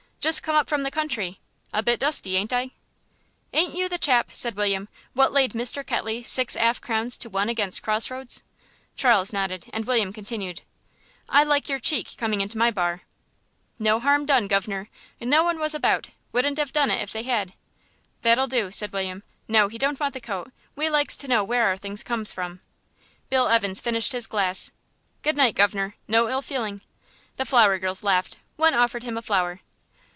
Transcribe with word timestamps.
Just 0.23 0.43
come 0.43 0.55
up 0.55 0.69
from 0.69 0.83
the 0.83 0.91
country 0.91 1.39
a 1.73 1.81
bit 1.81 1.99
dusty, 1.99 2.35
ain't 2.35 2.53
I?" 2.53 2.69
"Ain't 3.53 3.73
you 3.73 3.89
the 3.89 3.97
chap," 3.97 4.29
said 4.31 4.55
William, 4.55 4.87
"what 5.13 5.31
laid 5.31 5.53
Mr. 5.53 5.83
Ketley 5.83 6.21
six 6.21 6.55
'alf 6.55 6.79
crowns 6.79 7.17
to 7.17 7.29
one 7.31 7.49
against 7.49 7.81
Cross 7.81 8.11
Roads?" 8.11 8.43
Charles 8.95 9.33
nodded, 9.33 9.65
and 9.73 9.85
William 9.85 10.13
continued 10.13 10.61
"I 11.27 11.41
like 11.43 11.67
your 11.67 11.79
cheek 11.79 12.13
coming 12.17 12.39
into 12.39 12.59
my 12.59 12.69
bar." 12.69 13.01
"No 13.79 13.99
harm 13.99 14.27
done, 14.27 14.47
gov'nor; 14.47 14.89
no 15.19 15.41
one 15.43 15.57
was 15.57 15.73
about; 15.73 16.09
wouldn't 16.31 16.59
'ave 16.59 16.69
done 16.71 16.91
it 16.91 17.01
if 17.01 17.11
they 17.11 17.23
had." 17.23 17.53
"That'll 18.21 18.45
do," 18.45 18.69
said 18.69 18.93
William."... 18.93 19.23
No, 19.57 19.69
he 19.69 19.79
don't 19.79 19.99
want 19.99 20.13
the 20.13 20.21
coat. 20.21 20.51
We 20.75 20.87
likes 20.87 21.17
to 21.17 21.27
know 21.27 21.43
where 21.43 21.65
our 21.65 21.77
things 21.77 22.03
comes 22.03 22.31
from." 22.31 22.61
Bill 23.31 23.47
Evans 23.47 23.81
finished 23.81 24.11
his 24.11 24.27
glass. 24.27 24.71
"Good 25.23 25.35
night, 25.35 25.55
guv'nor; 25.55 25.95
no 26.07 26.29
ill 26.29 26.43
feeling." 26.43 26.81
The 27.37 27.45
flower 27.45 27.79
girls 27.79 28.03
laughed; 28.03 28.37
one 28.55 28.75
offered 28.75 29.01
him 29.01 29.17
a 29.17 29.23
flower. 29.23 29.61